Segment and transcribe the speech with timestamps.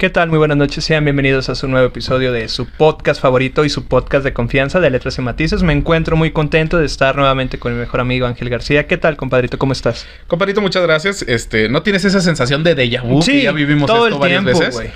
[0.00, 0.30] ¿Qué tal?
[0.30, 0.82] Muy buenas noches.
[0.82, 4.80] Sean bienvenidos a su nuevo episodio de su podcast favorito y su podcast de confianza
[4.80, 5.62] de Letras y Matices.
[5.62, 8.86] Me encuentro muy contento de estar nuevamente con mi mejor amigo Ángel García.
[8.86, 9.58] ¿Qué tal, compadrito?
[9.58, 10.06] ¿Cómo estás?
[10.26, 11.20] Compadrito, muchas gracias.
[11.28, 14.20] Este, ¿no tienes esa sensación de déjà vu Sí, que ya vivimos todo esto el
[14.22, 14.90] varias tiempo, veces?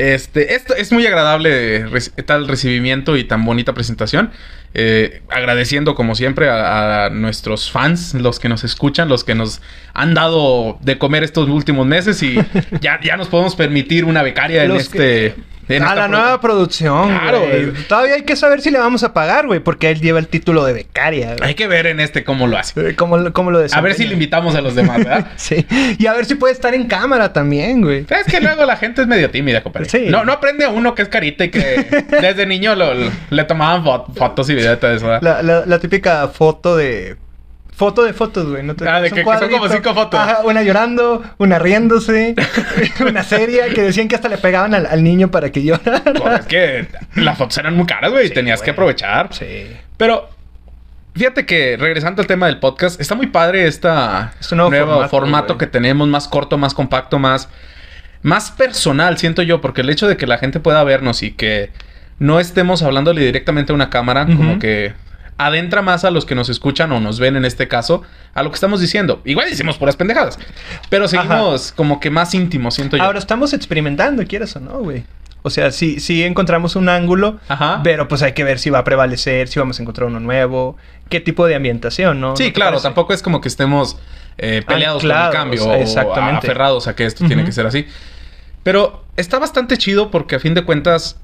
[0.00, 1.84] Este, esto es muy agradable
[2.24, 4.30] tal recibimiento y tan bonita presentación.
[4.72, 9.60] Eh, agradeciendo como siempre a, a nuestros fans, los que nos escuchan, los que nos
[9.92, 12.36] han dado de comer estos últimos meses y
[12.80, 15.34] ya, ya nos podemos permitir una becaria en Los este.
[15.76, 17.72] En a esta la pro- nueva producción, Claro, güey.
[17.88, 20.64] Todavía hay que saber si le vamos a pagar, güey, porque él lleva el título
[20.64, 21.36] de becaria.
[21.36, 21.48] güey.
[21.50, 22.90] Hay que ver en este cómo lo hace.
[22.90, 25.26] Eh, ¿Cómo, lo- cómo lo A ver si le invitamos a los demás, ¿verdad?
[25.36, 25.66] Sí.
[25.98, 28.06] Y a ver si puede estar en cámara también, güey.
[28.08, 29.88] Es que luego la gente es medio tímida, compadre.
[29.88, 30.06] Sí.
[30.08, 33.84] No, no aprende uno que es carita y que desde niño lo- lo- le tomaban
[33.84, 35.06] fo- fotos y videos y todo eso.
[35.06, 35.22] ¿verdad?
[35.22, 37.16] La, la- la típica foto de...
[37.80, 38.62] Foto de fotos, güey.
[38.62, 38.76] ¿no?
[38.76, 40.20] te- Ah, de es un que- que son como cinco fotos.
[40.20, 42.34] Ajá, una llorando, una riéndose,
[43.08, 46.02] una seria que decían que hasta le pegaban al, al niño para que llorara.
[46.12, 48.26] Pues es que las fotos eran muy caras, güey.
[48.26, 48.66] y Sí, tenías güey.
[48.66, 49.32] que aprovechar.
[49.32, 49.66] Sí.
[49.96, 50.28] Pero
[51.14, 55.56] fíjate que regresando al tema del podcast, está muy padre esta Este nuevo nuevo, formato,
[55.56, 57.48] que tenemos, más corto, más compacto, más,
[58.20, 61.70] más personal, siento yo, porque el hecho de que la gente pueda vernos y que
[62.18, 64.92] no estemos hablándole directamente a una cámara, como que
[65.46, 68.02] adentra más a los que nos escuchan o nos ven en este caso
[68.34, 69.22] a lo que estamos diciendo.
[69.24, 70.38] Igual decimos puras pendejadas,
[70.90, 73.02] pero seguimos como que más íntimos, siento yo.
[73.02, 75.04] Ahora estamos experimentando, quieres o no, güey.
[75.42, 77.80] O sea, sí, sí encontramos un ángulo, Ajá.
[77.82, 80.76] pero pues hay que ver si va a prevalecer, si vamos a encontrar uno nuevo,
[81.08, 82.36] qué tipo de ambientación, ¿no?
[82.36, 83.96] Sí, ¿No te claro, tampoco es como que estemos
[84.36, 86.46] eh, peleados con el cambio o exactamente.
[86.46, 87.86] aferrados a que esto tiene que ser así.
[88.62, 91.18] Pero está bastante chido porque a fin de cuentas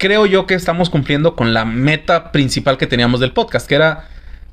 [0.00, 4.08] creo yo que estamos cumpliendo con la meta principal que teníamos del podcast, que era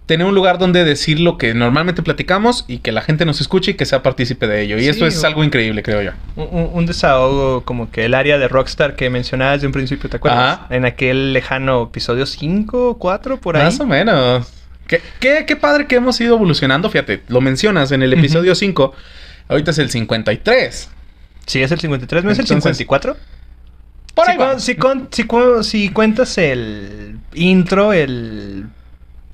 [0.05, 3.71] tener un lugar donde decir lo que normalmente platicamos y que la gente nos escuche
[3.71, 4.77] y que sea partícipe de ello.
[4.77, 6.11] Y Sí, esto es algo increíble, creo yo.
[6.35, 10.59] Un, desahogo como que el área de Rockstar que mencionabas desde un principio, ¿te acuerdas?
[10.59, 10.67] Ajá.
[10.69, 13.63] En aquel lejano episodio 5, 4, por ahí.
[13.63, 14.51] Más o menos.
[14.85, 18.93] Qué, qué, qué padre que hemos ido evolucionando, fíjate, lo mencionas en el episodio 5,
[19.47, 20.89] ahorita es el 53.
[21.45, 23.36] Sí, es el 53, ¿no es el Entonces, 54?
[24.17, 24.59] Por si, ahí va.
[24.59, 28.65] si, con- si cu- si cuentas el intro, el...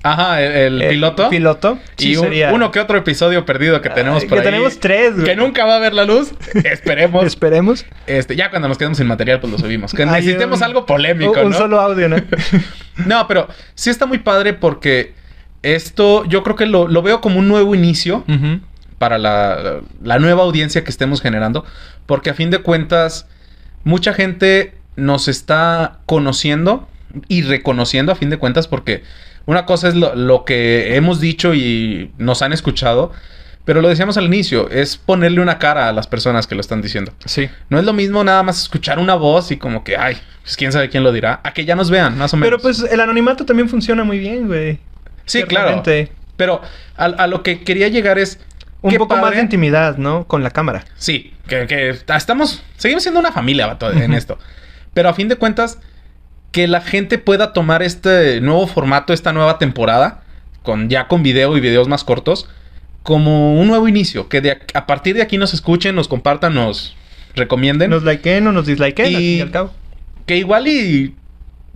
[0.06, 1.30] Ajá, el, el piloto.
[1.30, 1.78] Piloto.
[1.96, 4.50] sí y un- sería- uno que otro episodio perdido que tenemos Ay, por que ahí.
[4.52, 5.24] tenemos tres, güey.
[5.24, 6.32] Que nunca va a ver la luz.
[6.64, 7.24] Esperemos.
[7.24, 7.86] Esperemos.
[8.06, 9.94] este, ya cuando nos quedemos sin material, pues lo subimos.
[9.94, 11.56] Que necesitemos un- algo polémico, un, un ¿no?
[11.58, 12.16] solo audio, ¿no?
[13.06, 15.14] No, pero sí está muy padre porque
[15.62, 18.24] esto yo creo que lo, lo veo como un nuevo inicio
[18.98, 21.64] para la, la nueva audiencia que estemos generando.
[22.06, 23.26] Porque a fin de cuentas,
[23.84, 26.88] mucha gente nos está conociendo
[27.28, 29.02] y reconociendo a fin de cuentas porque
[29.46, 33.12] una cosa es lo, lo que hemos dicho y nos han escuchado.
[33.64, 36.82] Pero lo decíamos al inicio, es ponerle una cara a las personas que lo están
[36.82, 37.12] diciendo.
[37.24, 37.48] Sí.
[37.70, 40.70] No es lo mismo nada más escuchar una voz y como que, ay, pues quién
[40.70, 42.50] sabe quién lo dirá, a que ya nos vean, más o menos.
[42.50, 44.80] Pero pues el anonimato también funciona muy bien, güey.
[45.24, 45.82] sí, claro.
[46.36, 46.60] Pero
[46.96, 48.38] a, a lo que quería llegar es...
[48.84, 50.26] Un qué poco más de intimidad, ¿no?
[50.26, 50.84] Con la cámara.
[50.96, 54.38] Sí, que, que estamos, seguimos siendo una familia vato, en esto.
[54.92, 55.78] Pero a fin de cuentas,
[56.52, 60.22] que la gente pueda tomar este nuevo formato, esta nueva temporada,
[60.62, 62.48] con ya con video y videos más cortos,
[63.02, 64.28] como un nuevo inicio.
[64.28, 66.94] Que de, a partir de aquí nos escuchen, nos compartan, nos
[67.34, 67.90] recomienden.
[67.90, 69.72] Nos likeen o nos dislikeen, al Y- fin y al cabo.
[70.26, 71.14] Que igual y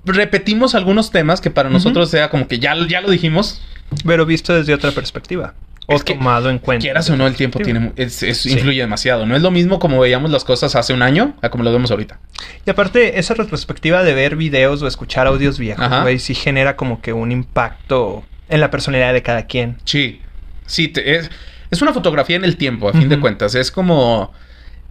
[0.05, 3.63] repetimos algunos temas que para nosotros sea como que ya, ya lo dijimos.
[4.07, 5.55] Pero visto desde otra perspectiva.
[5.91, 6.83] O Es que, tomado en cuenta.
[6.83, 8.53] Quieras o no, el tiempo tiene, es- Sí.
[8.53, 9.25] influye demasiado.
[9.25, 11.91] No es lo mismo como veíamos las cosas hace un año a como lo vemos
[11.91, 12.21] ahorita.
[12.67, 17.01] Y aparte, esa retrospectiva de ver videos o escuchar audios viejos, güey, sí genera como
[17.01, 19.79] que un impacto en la personalidad de cada quien.
[19.85, 20.21] Sí,
[20.67, 21.31] sí, te- es,
[21.71, 23.55] es una fotografía en el tiempo, a fin de cuentas.
[23.55, 24.31] Es como,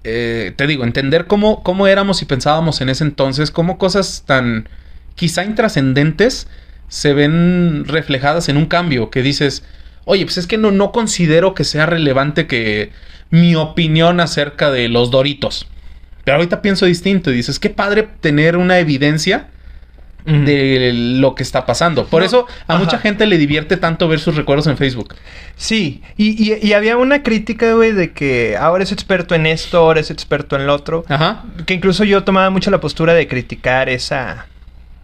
[0.04, 4.68] eh, te digo, entender cómo, cómo éramos y pensábamos en ese entonces, cómo cosas tan
[5.14, 6.48] quizá intrascendentes
[6.88, 9.64] se ven reflejadas en un cambio que dices,
[10.08, 12.92] oye, pues es que no, no considero que sea relevante que
[13.30, 15.68] mi opinión acerca de los doritos.
[16.24, 19.48] Pero ahorita pienso distinto y dices, qué padre tener una evidencia
[20.26, 22.06] de lo que está pasando.
[22.08, 22.84] Por No, eso a ajá.
[22.84, 25.16] mucha gente le divierte tanto ver sus recuerdos en Facebook.
[25.56, 29.78] Sí, y, y- y había una crítica, güey, de que ahora es experto en esto,
[29.78, 31.06] ahora es experto en lo otro.
[31.08, 31.46] Ajá.
[31.66, 34.48] Que incluso yo tomaba mucho la postura de criticar esa,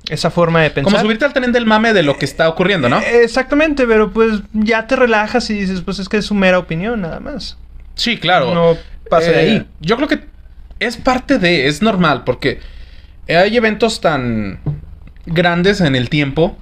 [0.09, 0.91] esa forma de pensar.
[0.91, 2.99] Como subirte al tren del mame de lo que está ocurriendo, ¿no?
[2.99, 6.59] Eh, Exactamente, pero pues ya te relajas y dices, pues es que es su mera
[6.59, 7.57] opinión, nada más.
[7.95, 8.53] Sí, claro.
[8.53, 8.77] No
[9.09, 9.67] pasa de Eh, ahí.
[9.79, 10.19] Yo creo que
[10.79, 12.59] es parte de, es normal, porque
[13.29, 14.59] hay eventos tan
[15.25, 16.57] grandes en el tiempo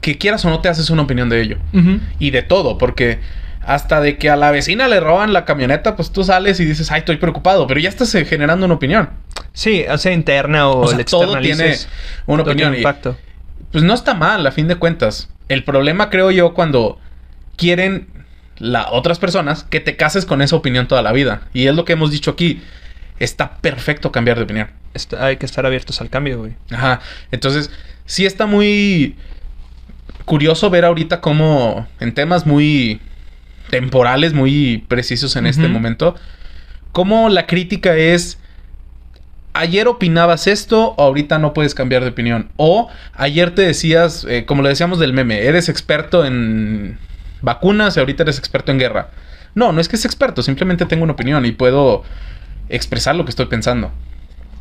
[0.00, 1.58] que quieras o no te haces una opinión de ello.
[2.18, 3.18] Y de todo, porque
[3.64, 6.90] hasta de que a la vecina le roban la camioneta, pues tú sales y dices,
[6.90, 9.10] ay, estoy preocupado, pero ya estás eh, generando una opinión.
[9.52, 11.76] Sí, o sea, interna o, O sea, todo tiene
[12.26, 12.74] una todo tiene opinión.
[12.74, 13.16] y- impacto.
[13.70, 15.28] pues no está mal, a fin de cuentas.
[15.48, 16.98] El problema, creo yo, cuando
[17.56, 18.08] quieren
[18.58, 21.42] la, otras personas que te cases con esa opinión toda la vida.
[21.52, 22.62] Y es lo que hemos dicho aquí.
[23.18, 24.70] Está perfecto cambiar de opinión.
[24.94, 26.52] Está- hay que estar abiertos al cambio, güey.
[26.70, 27.00] Ajá.
[27.30, 27.70] Entonces,
[28.06, 29.16] sí está muy
[30.24, 33.00] curioso ver ahorita cómo en temas muy
[33.72, 36.14] temporales, muy precisos en este momento,
[36.92, 38.38] cómo la crítica es
[39.54, 42.50] ayer opinabas esto, ahorita no puedes cambiar de opinión.
[42.58, 46.98] O ayer te decías, eh, como le decíamos del meme, eres experto en
[47.40, 49.08] vacunas y ahorita eres experto en guerra.
[49.54, 52.02] No, no es que es experto, simplemente tengo una opinión y puedo
[52.68, 53.90] expresar lo que estoy pensando.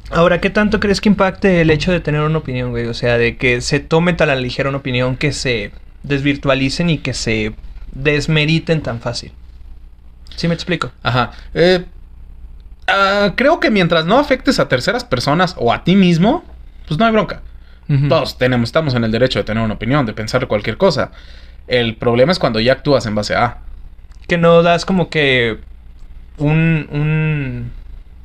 [0.10, 2.88] Ahora, ¿qué tanto crees que impacte el hecho de tener una opinión, güey?
[2.88, 5.72] O sea, de que se tome tan a la ligera una opinión que se
[6.04, 7.54] desvirtualicen y que se
[7.92, 9.32] desmeriten tan fácil.
[10.36, 10.92] ¿Sí me explico?
[11.04, 11.32] Ajá.
[11.54, 11.86] Eh,
[12.88, 16.44] ah, creo que mientras no afectes a terceras personas o a ti mismo,
[16.88, 17.42] pues no hay bronca.
[17.90, 18.08] Ujú.
[18.08, 21.12] Todos tenemos, estamos en el derecho de tener una opinión, de pensar cualquier cosa.
[21.68, 23.58] El problema es cuando ya actúas en base a.
[24.28, 25.60] Que no das como que
[26.38, 27.72] un, un...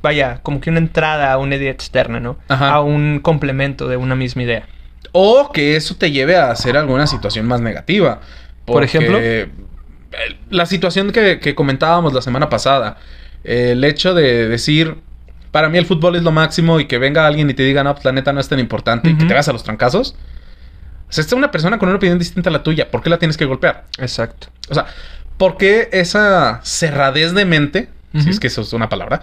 [0.01, 2.37] Vaya, como que una entrada a una idea externa, ¿no?
[2.47, 2.69] Ajá.
[2.71, 4.65] A un complemento de una misma idea.
[5.11, 8.21] O que eso te lleve a hacer alguna situación más negativa.
[8.67, 9.17] Por ejemplo.
[9.19, 9.49] eh,
[10.49, 12.97] La situación que, que comentábamos la semana pasada.
[13.43, 14.95] El hecho de decir.
[15.51, 17.93] Para mí el fútbol es lo máximo y que venga alguien y te diga, no,
[17.93, 20.15] pues la neta no es tan importante y que te vas a los trancazos.
[21.09, 22.91] O sea, esta es una persona con una opinión distinta a la tuya.
[22.91, 23.85] ¿Por qué la tienes que golpear?
[23.97, 24.49] Exacto.
[24.69, 24.87] O sea,
[25.37, 27.89] ¿por qué esa cerradez de mente,
[28.21, 29.21] si es que eso es una palabra,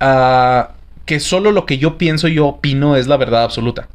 [0.00, 0.70] ah,
[1.04, 3.88] que solo lo que yo pienso y yo opino es la verdad absoluta?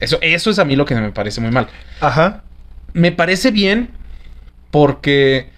[0.00, 1.68] Eso, eso es a mí lo que me parece muy mal.
[2.00, 2.42] Ajá.
[2.94, 3.90] Me parece bien
[4.80, 5.48] porque,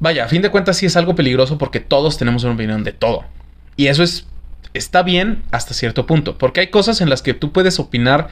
[0.00, 2.92] vaya, a fin de cuentas sí es algo peligroso porque todos tenemos una opinión de
[2.92, 3.24] todo.
[3.74, 4.26] Y eso es,
[4.74, 8.28] está bien hasta cierto punto, porque hay cosas en las que tú puedes opinar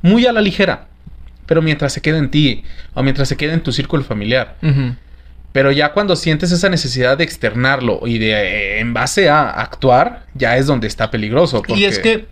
[0.00, 0.86] muy a la ligera,
[1.44, 2.64] pero mientras se quede en ti
[2.94, 4.56] o mientras se quede en tu círculo familiar.
[5.52, 10.24] Pero ya cuando sientes esa necesidad de externarlo y de eh, en base a actuar,
[10.32, 11.58] ya es donde está peligroso.
[11.58, 12.26] Y porque- es que,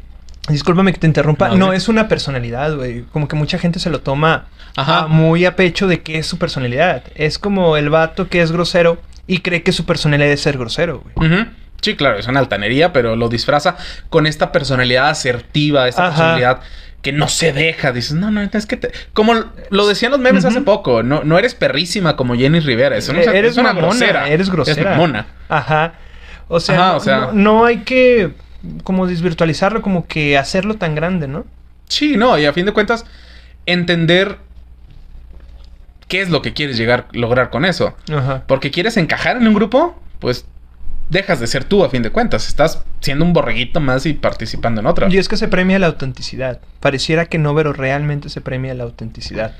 [0.49, 3.03] discúlpame que te interrumpa, No, no, es una personalidad, güey.
[3.13, 4.47] Como que mucha gente se lo toma
[4.77, 5.01] Ajá.
[5.01, 7.03] ah, muy a pecho de que es su personalidad.
[7.15, 11.05] Es como el vato que es grosero y cree que su personalidad es ser grosero,
[11.15, 11.47] güey.
[11.83, 13.77] Sí, claro, es una altanería, pero lo disfraza
[14.11, 16.11] con esta personalidad asertiva, esta Ajá.
[16.17, 16.61] personalidad
[17.01, 17.93] que no se deja.
[17.93, 18.91] Dices, no, no, es que te...
[19.15, 19.33] Como
[19.71, 22.97] lo decían los memes hace poco, no, no eres perrísima como Jenny Rivera.
[22.99, 24.29] Es una, Eh, eres es una mamona, grosera.
[24.29, 24.79] eres grosera.
[24.79, 25.27] Es mamona.
[25.49, 25.95] Ajá.
[26.49, 28.33] O sea, Ajá, no, o sea- no- no hay que
[28.85, 31.45] como desvirtualizarlo, como que hacerlo tan grande, ¿no?
[31.89, 33.05] Sí, no, y a fin de cuentas,
[33.67, 34.37] entender
[36.09, 37.97] qué es lo que quieres llegar, lograr con eso.
[38.13, 38.45] Ajá.
[38.47, 40.45] Porque quieres encajar en un grupo, pues
[41.09, 42.49] dejas de ser tú a fin de cuentas.
[42.49, 45.09] Estás siendo un borreguito más y participando en otra.
[45.11, 46.61] Y es que se premia la autenticidad.
[46.81, 49.55] Pareciera que no, pero realmente se premia la autenticidad.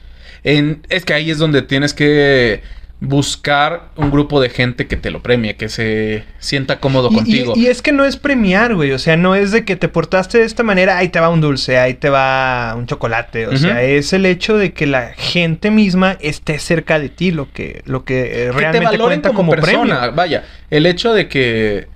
[0.45, 2.63] En- es que ahí es donde tienes que
[3.01, 7.53] buscar un grupo de gente que te lo premie, que se sienta cómodo Y- contigo.
[7.57, 8.93] Y, es que no es premiar, güey.
[8.93, 11.41] O sea, no es de que te portaste de esta manera, ahí te va un
[11.41, 13.47] dulce, ahí te va un chocolate.
[13.47, 17.51] O sea, es el hecho de que la gente misma esté cerca de ti, lo
[17.51, 19.99] que, lo que eh, que te realmente valoren cuenta como, como, persona.
[19.99, 20.17] premio.
[20.17, 21.89] Vaya, el hecho de que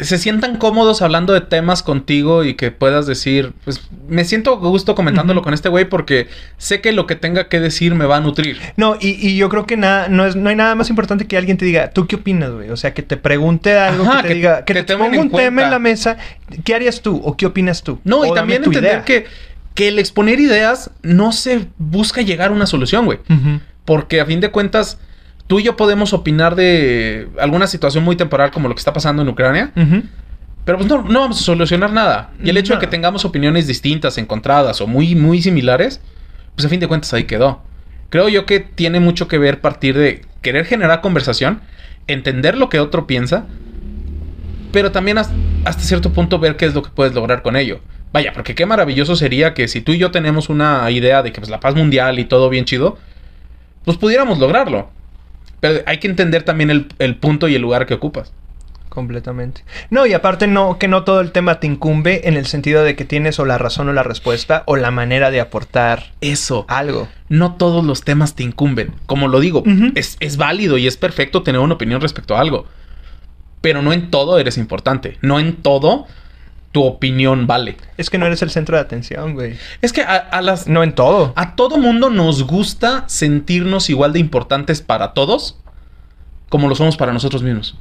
[0.00, 4.94] se sientan cómodos hablando de temas contigo y que puedas decir, pues me siento gusto
[4.94, 8.20] comentándolo con este güey porque sé que lo que tenga que decir me va a
[8.20, 8.58] nutrir.
[8.76, 11.36] No, y, y yo creo que nada, no, es, no hay nada más importante que
[11.36, 12.70] alguien te diga, ¿tú qué opinas, güey?
[12.70, 15.18] O sea, que te pregunte algo, Ajá, que te que- diga, que, que te, ponga
[15.20, 16.16] un tema en la mesa,
[16.64, 17.98] ¿qué harías tú o qué opinas tú?
[18.04, 19.04] No, y O también entender idea.
[19.04, 19.26] que,
[19.74, 23.18] que el exponer ideas no se busca llegar a una solución, güey.
[23.84, 24.98] Porque a fin de cuentas,
[25.48, 29.22] tú y yo podemos opinar de alguna situación muy temporal como lo que está pasando
[29.22, 29.72] en Ucrania,
[30.64, 32.30] pero pues no, no vamos a solucionar nada.
[32.44, 36.00] Y el hecho de que tengamos opiniones distintas, encontradas o muy, muy similares,
[36.54, 37.62] pues a fin de cuentas ahí quedó.
[38.10, 41.60] Creo yo que tiene mucho que ver partir de querer generar conversación,
[42.06, 43.46] entender lo que otro piensa,
[44.72, 45.30] pero también has-
[45.64, 47.80] hasta cierto punto ver qué es lo que puedes lograr con ello.
[48.12, 51.40] Vaya, porque qué maravilloso sería que si tú y yo tenemos una idea de que
[51.40, 52.98] pues, la paz mundial y todo bien chido,
[53.84, 54.90] pues pudiéramos lograrlo.
[55.60, 58.32] Pero hay que entender también el, el punto y el lugar que ocupas.
[58.88, 59.64] Completamente.
[59.90, 62.96] No, y aparte no, que no todo el tema te incumbe en el sentido de
[62.96, 66.64] que tienes o la razón o la respuesta o la manera de aportar Eso.
[66.68, 67.06] algo.
[67.28, 68.92] no todos los temas te incumben.
[69.06, 69.62] Como lo digo,
[69.94, 72.66] es, es válido y es perfecto tener una opinión respecto a algo.
[73.60, 75.18] Pero no en todo eres importante.
[75.20, 76.06] No en todo
[76.72, 77.76] tu opinión vale.
[77.96, 79.56] Es que no eres el centro de atención, güey.
[79.80, 80.66] Es que a, a las...
[80.66, 81.32] No en todo.
[81.36, 85.56] A todo mundo nos gusta sentirnos igual de importantes para todos
[86.48, 87.76] como lo somos para nosotros mismos.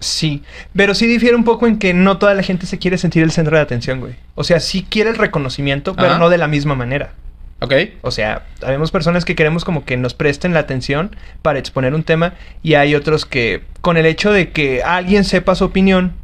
[0.00, 0.42] Sí,
[0.74, 3.30] pero sí difiere un poco en que no toda la gente se quiere sentir el
[3.30, 4.14] centro de atención, güey.
[4.34, 6.18] O sea, sí quiere el reconocimiento, pero Ajá.
[6.18, 7.12] no de la misma manera.
[7.60, 7.72] ¿Ok?
[8.00, 12.02] O sea, habemos personas que queremos como que nos presten la atención para exponer un
[12.02, 12.34] tema
[12.64, 16.14] y hay otros que con el hecho de que alguien sepa su opinión,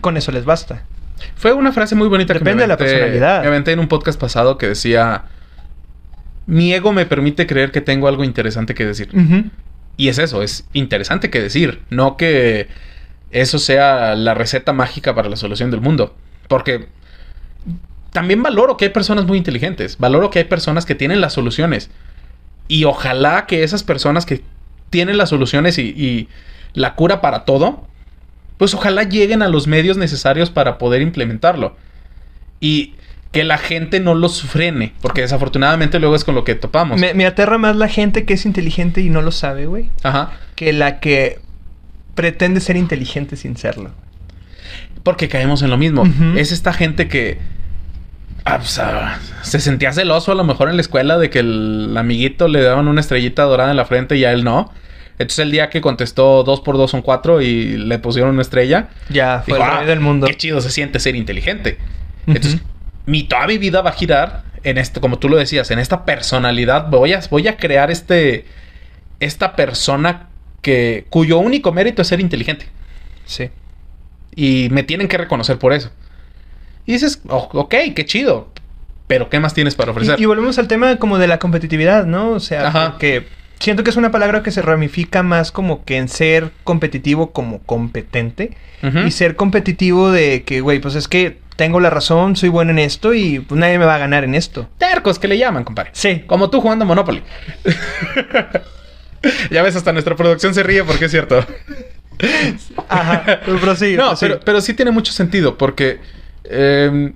[0.00, 0.84] con eso les basta.
[1.36, 3.40] Fue una frase muy bonita que Depende me de la aventé- personalidad.
[3.42, 5.24] Me aventé en un podcast pasado que decía...
[6.46, 9.08] Mi ego me permite creer que tengo algo interesante que decir.
[9.96, 11.82] Y es eso, es interesante que decir.
[11.90, 12.68] No que
[13.32, 16.14] eso sea la receta mágica para la solución del mundo.
[16.46, 16.86] Porque
[18.12, 19.98] también valoro que hay personas muy inteligentes.
[19.98, 21.90] Valoro que hay personas que tienen las soluciones.
[22.68, 24.42] Y ojalá que esas personas que
[24.90, 26.28] tienen las soluciones y, y
[26.74, 27.88] la cura para todo,
[28.58, 31.76] pues ojalá lleguen a los medios necesarios para poder implementarlo.
[32.60, 32.94] Y
[33.32, 34.94] que la gente no los frene.
[35.02, 36.98] Porque desafortunadamente luego es con lo que topamos.
[36.98, 40.32] Me, me aterra más la gente que es inteligente y no lo sabe, güey, Ajá.
[40.54, 41.40] que la que
[42.14, 43.90] pretende ser inteligente sin serlo.
[45.02, 46.04] Porque caemos en lo mismo.
[46.36, 47.38] Es esta gente que
[48.44, 51.94] ah, pues, ah, se sentía celoso a lo mejor en la escuela de que el
[51.96, 54.72] amiguito le daban una estrellita dorada en la frente y a él no.
[55.18, 58.88] Entonces el día que contestó 2 por 2 son 4 y le pusieron una estrella,
[59.08, 60.26] Ya, fue dijo, el "Ah, rey del mundo.
[60.26, 61.78] Qué chido se siente ser inteligente.
[62.26, 62.60] Entonces,
[63.06, 66.04] mi, toda mi vida va a girar en este, como tú lo decías, en esta
[66.04, 66.88] personalidad.
[66.90, 68.44] Voy a, voy a crear este,
[69.20, 70.28] esta persona
[70.60, 72.66] que, cuyo único mérito es ser inteligente.
[73.24, 73.48] Sí.
[74.34, 75.90] Y me tienen que reconocer por eso.
[76.84, 78.52] Y dices, "Oh, ok, qué chido.
[79.06, 80.18] Pero ¿qué más tienes para ofrecer?
[80.18, 82.30] Y, y volvemos al tema como de la competitividad, ¿no?
[82.32, 82.96] O sea, Ajá.
[83.58, 87.60] Siento que es una palabra que se ramifica más como que en ser competitivo como
[87.60, 88.56] competente.
[89.04, 92.78] Y ser competitivo de que, güey, pues es que tengo la razón, soy bueno en
[92.78, 94.68] esto y pues nadie me va a ganar en esto.
[94.78, 95.90] Tercos que le llaman, compadre.
[95.92, 96.22] Sí.
[96.26, 97.20] Como tú jugando Monopoly.
[99.50, 101.44] ya ves, hasta nuestra producción se ríe porque es cierto.
[102.88, 103.40] Ajá.
[103.44, 105.98] Pero sí, no, pero, pero sí tiene mucho sentido porque
[106.44, 107.12] eh,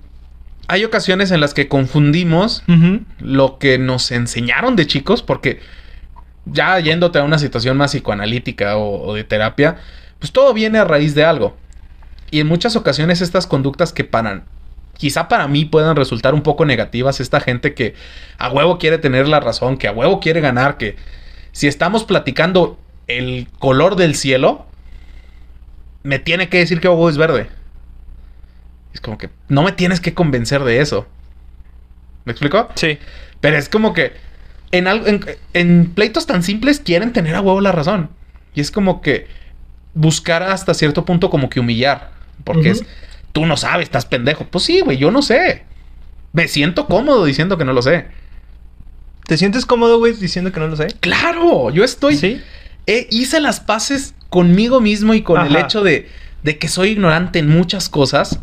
[0.70, 2.62] hay ocasiones en las que confundimos
[3.18, 5.58] lo que nos enseñaron de chicos, porque
[6.46, 9.76] ya yéndote a una situación más psicoanalítica o, o de terapia,
[10.18, 11.56] pues todo viene a raíz de algo.
[12.30, 14.44] Y en muchas ocasiones estas conductas que para,
[14.96, 17.94] quizá para mí puedan resultar un poco negativas, esta gente que
[18.38, 20.96] a huevo quiere tener la razón, que a huevo quiere ganar, que
[21.52, 22.78] si estamos platicando
[23.08, 24.66] el color del cielo,
[26.02, 27.48] me tiene que decir que huevo es verde.
[28.92, 31.06] Es como que no me tienes que convencer de eso.
[32.24, 32.68] ¿Me explico?
[32.74, 32.98] Sí.
[33.40, 34.12] Pero es como que
[34.72, 35.24] en, algo, en,
[35.54, 38.10] en pleitos tan simples quieren tener a huevo la razón.
[38.54, 39.26] Y es como que
[39.94, 42.10] buscar hasta cierto punto como que humillar.
[42.44, 42.84] Porque es,
[43.32, 44.44] tú no sabes, estás pendejo.
[44.44, 45.64] Pues sí, güey, yo no sé.
[46.32, 48.06] Me siento cómodo diciendo que no lo sé.
[49.26, 50.88] ¿Te sientes cómodo, güey, diciendo que no lo sé?
[51.00, 52.16] Claro, yo estoy...
[52.16, 52.40] Sí.
[52.86, 56.08] eh, hice las paces conmigo mismo y con el hecho de,
[56.42, 58.40] de que soy ignorante en muchas cosas.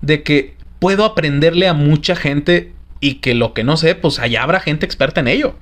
[0.00, 4.42] De que puedo aprenderle a mucha gente y que lo que no sé, pues allá
[4.42, 5.54] habrá gente experta en ello.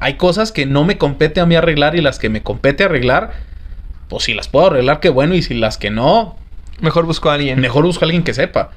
[0.00, 3.32] Hay cosas que no me compete a mí arreglar y las que me compete arreglar,
[4.08, 5.34] pues si las puedo arreglar, qué bueno.
[5.34, 6.36] Y si las que no,
[6.80, 7.60] Mejor busco a alguien.
[7.60, 8.70] mejor busco a alguien que sepa.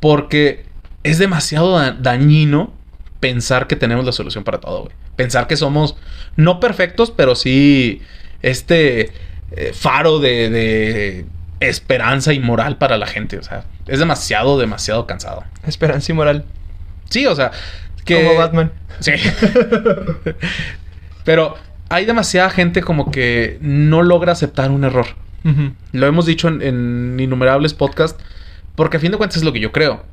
[0.00, 0.66] Porque
[1.04, 2.72] es demasiado da- dañino
[3.20, 4.94] pensar que tenemos la solución para todo, güey.
[5.14, 5.96] Pensar que somos
[6.36, 8.02] no perfectos, pero sí
[8.42, 9.12] este
[9.52, 11.26] eh, faro de, de
[11.60, 13.38] esperanza y moral para la gente.
[13.38, 15.44] O sea, es demasiado, demasiado cansado.
[15.66, 16.44] Esperanza y moral.
[17.10, 17.52] Sí, o sea,
[18.04, 18.22] que...
[18.24, 18.72] Como Batman.
[19.00, 19.12] Sí.
[21.24, 21.56] pero
[21.88, 25.06] hay demasiada gente como que no logra aceptar un error.
[25.92, 28.20] Lo hemos dicho en, en innumerables podcasts,
[28.74, 30.04] porque a fin de cuentas es lo que yo creo.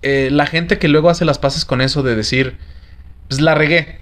[0.00, 2.56] Eh, la gente que luego hace las paces con eso de decir,
[3.28, 4.00] pues la regué,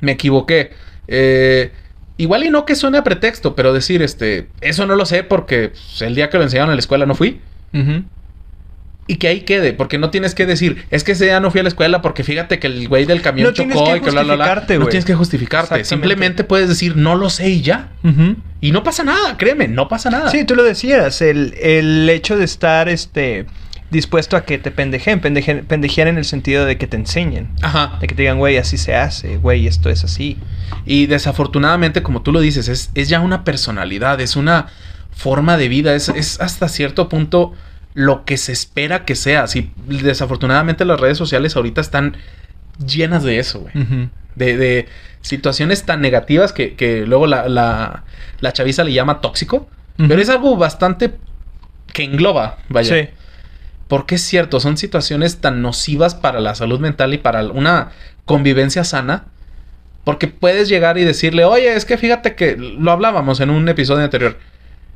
[0.00, 0.72] me equivoqué.
[1.08, 1.72] Eh,
[2.18, 5.70] igual y no que suene a pretexto, pero decir, este, eso no lo sé porque
[5.70, 7.40] pues, el día que lo enseñaron en la escuela no fui.
[7.72, 8.04] Ujú.
[9.10, 11.58] Y que ahí quede, porque no tienes que decir, es que ese día no fui
[11.58, 14.10] a la escuela porque fíjate que el güey del camión No chocó que y que
[14.12, 14.54] bla, bla, bla.
[14.78, 15.84] No tienes que justificarte.
[15.84, 17.88] Simplemente puedes decir, no lo sé y ya.
[18.60, 20.30] Y no pasa nada, créeme, no pasa nada.
[20.30, 23.46] Sí, tú lo decías, el, el hecho de estar este
[23.90, 27.50] dispuesto a que te pendejen, pendejen, pendejear en el sentido de que te enseñen.
[27.62, 27.98] Ajá.
[28.00, 30.38] De que te digan, güey, así se hace, güey, esto es así.
[30.86, 34.68] Y desafortunadamente, como tú lo dices, es, es ya una personalidad, es una
[35.10, 37.54] forma de vida, es, es hasta cierto punto
[37.94, 39.44] lo que se espera que sea.
[39.54, 42.16] Y desafortunadamente las redes sociales ahorita están
[42.84, 44.08] llenas de eso, güey.
[44.34, 44.88] De, de
[45.22, 48.04] situaciones tan negativas que, que luego la, la,
[48.40, 49.68] la chaviza le llama tóxico.
[49.96, 51.16] Pero es algo bastante
[51.92, 53.02] que engloba, vaya.
[53.02, 53.08] Sí.
[53.86, 57.90] Porque es cierto, son situaciones tan nocivas para la salud mental y para una
[58.24, 59.26] convivencia sana.
[60.04, 64.04] Porque puedes llegar y decirle, oye, es que fíjate que lo hablábamos en un episodio
[64.04, 64.38] anterior.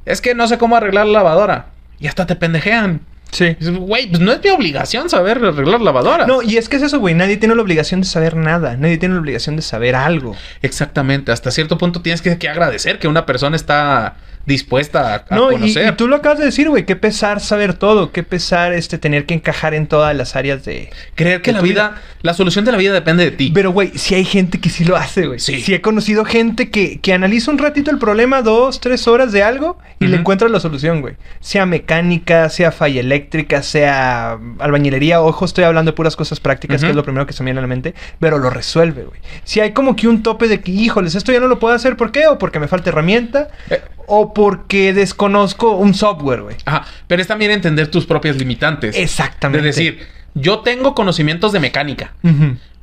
[0.06, 1.66] Es que no sé cómo arreglar la lavadora.
[2.00, 3.00] Y hasta te pendejean.
[3.30, 3.56] Sí.
[3.60, 6.28] Güey, pues no es mi obligación saber arreglar lavadoras.
[6.28, 7.14] No, y es que es eso, güey.
[7.14, 8.76] Nadie tiene la obligación de saber nada.
[8.76, 10.36] Nadie tiene la obligación de saber algo.
[10.62, 11.32] Exactamente.
[11.32, 15.54] Hasta cierto punto tienes que, que agradecer que una persona está dispuesta a, no, y-
[15.54, 15.92] conocer.
[15.92, 16.84] Y, tú lo acabas de decir, güey.
[16.84, 18.12] Qué pesar saber todo.
[18.12, 20.90] Qué pesar este tener que encajar en todas las áreas de.
[21.14, 23.50] Creer que de la vida, la solución de la vida depende de ti.
[23.54, 25.38] Pero, güey, sí hay gente que sí lo hace, güey.
[25.38, 25.60] Sí.
[25.60, 25.74] Sí.
[25.74, 29.78] he conocido gente que, que analiza un ratito el problema, dos, tres horas de algo,
[30.00, 31.14] y le encuentra la solución, güey.
[31.40, 35.22] Sea mecánica, sea falla eléctrica, sea albañilería.
[35.22, 37.60] Ojo, estoy hablando de puras cosas prácticas, que es lo primero que se me viene
[37.60, 39.20] a la mente, pero lo resuelve, güey.
[39.44, 41.96] Si hay como que un tope de que, híjoles, esto ya no lo puedo hacer,
[41.96, 42.26] ¿por qué?
[42.26, 43.80] O porque me falta herramienta, Eh.
[44.06, 46.56] O porque desconozco un software, güey.
[46.64, 46.84] Ajá.
[47.06, 48.96] Pero es también entender tus propias limitantes.
[48.96, 49.60] Exactamente.
[49.62, 52.12] De decir, yo tengo conocimientos de mecánica,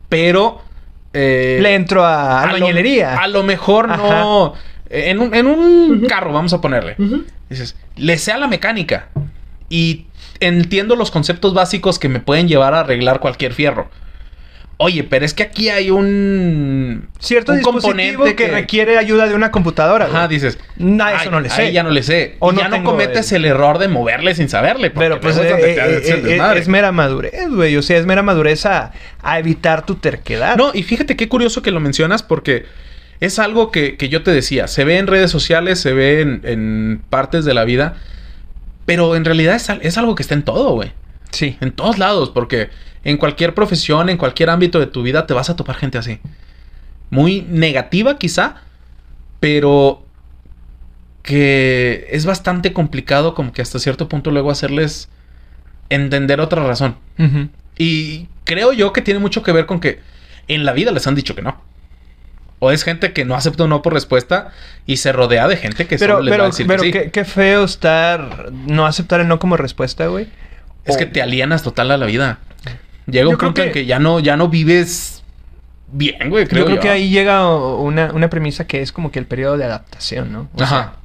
[0.09, 0.61] pero.
[1.13, 3.15] eh, Le entro a a lo- albañilería.
[3.17, 4.53] A lo, mejor no.
[4.89, 6.95] En un, en un carro, vamos a ponerle.
[7.49, 9.07] Dices, le sé a la mecánica.
[9.69, 10.05] Y
[10.41, 13.89] entiendo los conceptos básicos que me pueden llevar a arreglar cualquier fierro.
[14.83, 17.07] Oye, pero es que aquí hay un.
[17.19, 18.47] Cierto un dispositivo que...
[18.47, 20.29] requiere ayuda de una computadora, Ajá, güey.
[20.39, 20.57] dices.
[20.77, 21.61] No, eso "Ay, no le sé.
[21.61, 22.35] ahí ya no le sé.
[22.39, 23.51] O y no ya no cometes el- el...
[23.51, 24.89] error de moverle sin saberle.
[24.89, 27.77] Pero pues eh, es donde te eh, eh, es mera madurez, güey.
[27.77, 30.57] O sea, es mera madurez a, a evitar tu terquedad.
[30.57, 32.65] No, y fíjate qué curioso que lo mencionas porque
[33.19, 34.67] es algo que, que yo te decía.
[34.67, 37.97] Se ve en redes sociales, se ve en, en partes de la vida.
[38.87, 40.91] Pero en realidad es, al- es algo que está en todo, güey.
[41.31, 41.57] Sí.
[41.61, 42.69] En todos lados, porque
[43.03, 46.19] en cualquier profesión, en cualquier ámbito de tu vida, te vas a topar gente así.
[47.09, 48.55] Muy negativa, quizá,
[49.39, 50.05] pero
[51.23, 55.09] que es bastante complicado, como que hasta cierto punto luego hacerles
[55.89, 56.95] entender otra razón.
[57.77, 59.99] Y creo yo que tiene mucho que ver con que
[60.47, 61.61] en la vida les han dicho que no.
[62.59, 64.51] O es gente que no acepta un no por respuesta
[64.85, 66.87] y se rodea de gente que Pero, solo les va pero, a decir pero que
[66.87, 66.93] sí.
[66.93, 68.51] qué, qué feo estar...
[68.51, 70.27] No aceptar el no como respuesta, güey.
[70.85, 72.39] Es que te alienas total a la vida.
[73.07, 75.23] Llega Yo un creo punto en que- que ya no, ya no vives
[75.91, 76.81] bien, güey, creo yo creo yo.
[76.81, 80.49] que ahí llega una, una premisa que es como que el periodo de adaptación, ¿no?
[80.55, 80.95] O Ajá.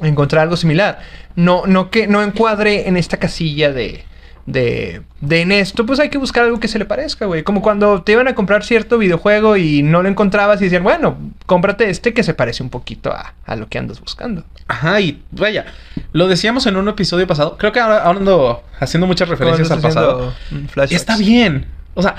[0.00, 1.00] sea, encontrar algo similar.
[1.36, 4.04] No, no que no encuadre en esta casilla de,
[4.46, 7.42] de, de en esto, pues hay que buscar algo que se le parezca, güey.
[7.42, 11.16] Como cuando te iban a comprar cierto videojuego y no lo encontrabas y decían, bueno,
[11.46, 14.44] cómprate este que se parece un poquito a, a lo que andas buscando.
[14.68, 15.66] Ajá, y vaya,
[16.12, 17.56] lo decíamos en un episodio pasado.
[17.58, 20.34] Creo que ahora, ahora ando haciendo muchas referencias al pasado.
[20.50, 20.80] mm.
[20.90, 21.66] Está bien.
[21.94, 22.16] O sea,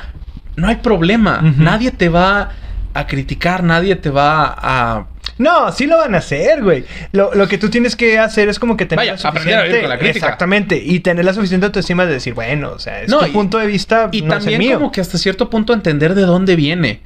[0.56, 1.42] no hay problema.
[1.42, 2.52] Nadie te va
[2.94, 5.06] a criticar, nadie te va a...
[5.38, 6.86] No, sí lo van a hacer, güey.
[7.12, 9.64] Lo, lo que tú tienes que hacer es como que tener Vaya, la aprender a
[9.64, 10.26] vivir con la crítica.
[10.28, 10.78] Exactamente.
[10.78, 13.58] Y tener la suficiente autoestima de decir, bueno, o sea, es No, tu y- punto
[13.58, 14.78] de vista, Y no es el también mío.
[14.80, 17.02] como que hasta cierto punto entender de dónde viene.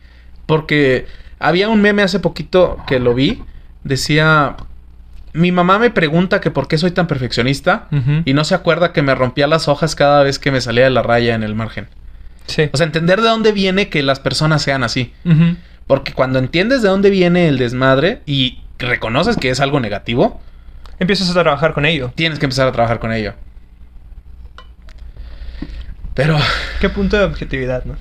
[0.46, 1.08] Porque
[1.40, 3.42] había un meme hace poquito que lo vi.
[3.84, 4.58] Decía,
[5.34, 7.88] mi mamá me pregunta que por qué soy tan perfeccionista
[8.26, 10.90] y no se acuerda que me rompía las hojas cada vez que me salía de
[10.92, 11.88] la raya en el margen.
[12.46, 12.70] Sí.
[12.74, 15.14] O sea, entender de dónde viene que las personas sean así.
[15.90, 20.40] Porque cuando entiendes de dónde viene el desmadre y reconoces que es algo negativo,
[21.00, 22.12] Empiezas a trabajar con ello.
[22.14, 23.34] tienes que empezar a trabajar con ello.
[26.14, 26.38] Pero
[26.80, 27.96] ¿Qué punto de objetividad, no?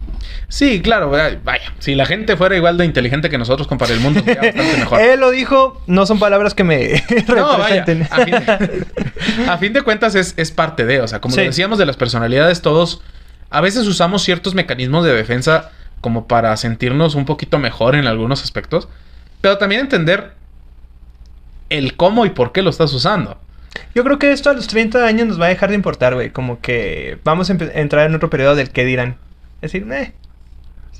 [0.49, 1.41] sí, claro, vaya,
[1.79, 5.01] si la gente fuera igual de inteligente que nosotros, compadre, el mundo sería bastante mejor.
[5.01, 7.85] Él lo dijo, no son palabras que me No, vaya.
[8.11, 8.35] A fin,
[9.49, 11.41] a fin de cuentas es, es parte de, o sea, como Sí.
[11.43, 13.01] decíamos de las personalidades, todos
[13.49, 15.71] a veces usamos ciertos mecanismos de defensa
[16.01, 18.89] como para sentirnos un poquito mejor en algunos aspectos,
[19.41, 20.33] pero también entender
[21.69, 23.39] el cómo y por qué lo estás usando.
[23.95, 26.31] Yo creo que esto a los 30 años nos va a dejar de importar, güey.
[26.31, 29.17] Como que vamos a entrar en otro periodo del que dirán.
[29.61, 30.13] Es decir, eh,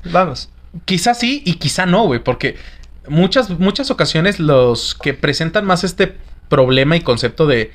[0.05, 0.49] vamos.
[0.85, 2.57] Quizá sí y quizá no, güey, porque
[3.07, 6.15] muchas, muchas ocasiones los que presentan más este
[6.47, 7.71] problema y concepto de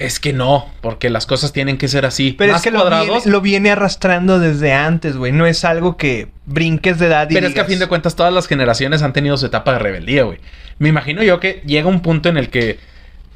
[0.00, 2.32] es que no, porque las cosas tienen que ser así.
[2.32, 5.30] Pero más es que lo viene, lo viene arrastrando desde antes, güey.
[5.30, 8.16] No es algo que brinques de edad y Pero es que a fin de cuentas
[8.16, 10.38] todas las generaciones han tenido su etapa de rebeldía, güey.
[10.78, 12.78] Me imagino yo que llega un punto en el que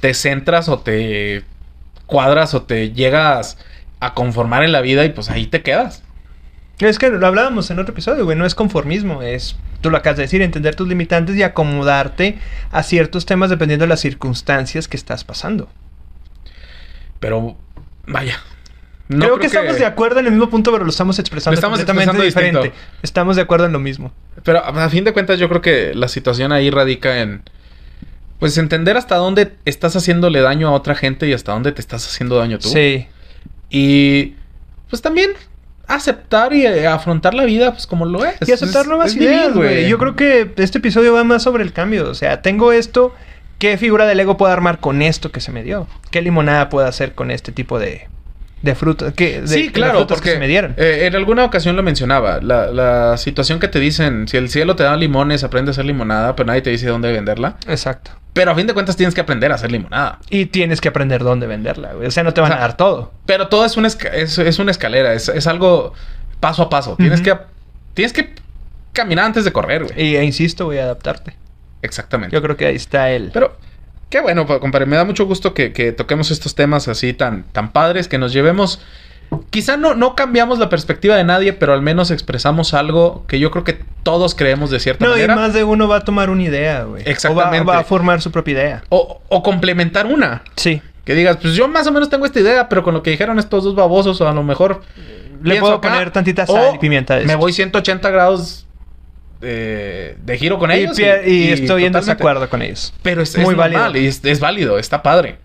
[0.00, 1.44] te centras o te
[2.06, 3.58] cuadras o te llegas
[4.00, 6.02] a conformar en la vida y pues ahí te quedas.
[6.78, 8.38] Es que lo hablábamos en otro episodio, güey.
[8.38, 12.38] No es conformismo, es, tú lo acabas de decir, entender tus limitantes y acomodarte
[12.72, 15.68] a ciertos temas dependiendo de las circunstancias que estás pasando.
[17.24, 17.56] Pero
[18.06, 18.38] vaya.
[19.08, 21.54] no creo, que, estamos de acuerdo en el mismo punto, pero lo estamos expresando Lo
[21.54, 22.78] estamos completamente expresando diferente.
[23.02, 24.12] Estamos de acuerdo en lo mismo.
[24.42, 27.42] Pero a fin de cuentas yo creo que la situación ahí radica en...
[28.38, 32.06] Pues entender hasta dónde estás haciéndole daño a otra gente y hasta dónde te estás
[32.06, 32.68] haciendo daño tú.
[32.68, 33.06] Sí.
[33.70, 34.34] Y
[34.90, 35.30] pues también
[35.86, 38.36] aceptar y eh, afrontar la vida pues como lo es.
[38.46, 39.88] Y aceptar Es- nuevas es ideas, güey.
[39.88, 42.06] Yo creo que este episodio va más sobre el cambio.
[42.10, 43.14] O sea, tengo esto.
[43.58, 45.86] ¿Qué figura de Lego puedo armar con esto que se me dio?
[46.10, 48.08] ¿Qué limonada puedo hacer con este tipo de,
[48.62, 49.14] de frutas?
[49.16, 50.74] de- sí, de claro, frutas porque que se me dieron?
[50.76, 52.40] eh, en alguna ocasión lo mencionaba.
[52.42, 55.84] La, la situación que te dicen, si el cielo te da limones, aprende a hacer
[55.84, 57.56] limonada, pero nadie te dice dónde venderla.
[57.68, 58.10] Exacto.
[58.34, 60.18] Pero a fin de cuentas tienes que aprender a hacer limonada.
[60.28, 62.08] Y tienes que aprender dónde venderla, güey.
[62.08, 63.12] O sea, no te van O sea, a dar todo.
[63.26, 65.92] Pero todo es una, es, es una escalera, es, es algo
[66.40, 66.96] paso a paso.
[66.96, 67.32] Tienes, que,
[67.94, 68.34] tienes que
[68.92, 70.02] caminar antes de correr, güey.
[70.08, 71.36] Y e insisto, voy a adaptarte.
[71.84, 72.34] Exactamente.
[72.34, 73.30] Yo creo que ahí está el...
[73.32, 73.56] Pero
[74.10, 74.86] qué bueno, pa- compadre.
[74.86, 78.32] Me da mucho gusto que, que toquemos estos temas así tan, tan padres, que nos
[78.32, 78.80] llevemos.
[79.50, 83.50] Quizá no, no cambiamos la perspectiva de nadie, pero al menos expresamos algo que yo
[83.50, 85.32] creo que todos creemos de cierta no, manera.
[85.32, 87.02] y más de uno va a tomar una idea, güey.
[87.06, 87.62] Exactamente.
[87.62, 88.84] O va, va a formar su propia idea.
[88.90, 90.42] O, o complementar una.
[90.56, 90.80] Sí.
[91.04, 93.38] Que digas, pues yo más o menos tengo esta idea, pero con lo que dijeron
[93.38, 94.82] estos dos babosos, o a lo mejor.
[95.42, 97.16] Le puedo acá, poner tantita sal y pimienta.
[97.16, 98.63] de Me voy 180 grados
[99.40, 100.98] de, de giro con Y ellos.
[100.98, 102.92] y, estoy en desacuerdo con ellos.
[103.02, 105.38] Pero es, Muy es normal y es, es válido, está padre.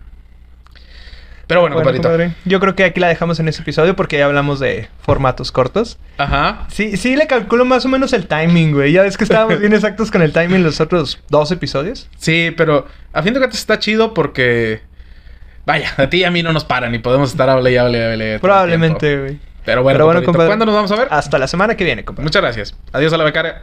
[1.46, 4.26] Pero bueno, Bueno, compadre, yo creo que aquí la dejamos en este episodio porque ya
[4.26, 5.98] hablamos de formatos cortos.
[6.16, 6.66] Ajá.
[6.68, 8.92] Sí, sí le calculo más o menos el timing, güey.
[8.92, 12.08] Ya ves que estábamos bien exactos con el timing los otros dos episodios.
[12.16, 14.82] Sí, pero a fin de cuentas está chido porque.
[15.66, 17.98] Vaya, a ti y a mí no nos paran y podemos estar hable y hable
[17.98, 18.38] y hable.
[18.38, 19.38] Probablemente, güey.
[19.64, 20.48] Pero bueno, Pero bueno, compadrito, compadre.
[20.48, 21.08] ¿cuándo nos vamos a ver?
[21.10, 22.24] Hasta la semana que viene, compadre.
[22.24, 22.76] Muchas gracias.
[22.92, 23.62] Adiós a la becaria.